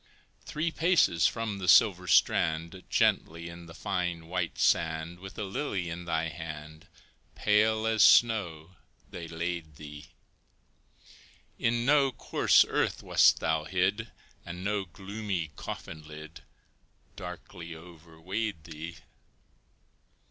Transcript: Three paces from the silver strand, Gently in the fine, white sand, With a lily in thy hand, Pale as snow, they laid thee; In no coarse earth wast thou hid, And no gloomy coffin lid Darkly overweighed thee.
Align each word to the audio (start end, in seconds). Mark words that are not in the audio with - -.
Three 0.45 0.71
paces 0.71 1.27
from 1.27 1.59
the 1.59 1.67
silver 1.67 2.07
strand, 2.07 2.81
Gently 2.89 3.49
in 3.49 3.67
the 3.67 3.75
fine, 3.75 4.25
white 4.25 4.57
sand, 4.57 5.19
With 5.19 5.37
a 5.37 5.43
lily 5.43 5.91
in 5.91 6.05
thy 6.05 6.29
hand, 6.29 6.87
Pale 7.35 7.85
as 7.85 8.01
snow, 8.03 8.71
they 9.11 9.27
laid 9.27 9.75
thee; 9.75 10.07
In 11.59 11.85
no 11.85 12.11
coarse 12.11 12.65
earth 12.67 13.03
wast 13.03 13.41
thou 13.41 13.65
hid, 13.65 14.11
And 14.43 14.63
no 14.63 14.85
gloomy 14.85 15.51
coffin 15.55 16.01
lid 16.07 16.41
Darkly 17.15 17.75
overweighed 17.75 18.63
thee. 18.63 18.97